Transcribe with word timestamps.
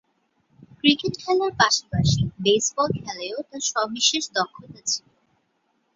Cricket 0.79 1.13
খেলার 1.17 1.51
পাশাপাশি 1.59 2.21
baseball 2.39 2.89
খেলায়ও 2.97 3.39
তার 3.49 3.63
সবিশেষ 3.71 4.23
দক্ষতা 4.35 4.81
ছিল। 4.85 5.05